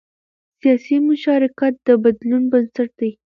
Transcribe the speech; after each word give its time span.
سیاسي 0.59 0.95
مشارکت 1.09 1.73
د 1.87 1.89
بدلون 2.03 2.43
بنسټ 2.51 2.89
دی 2.99 3.11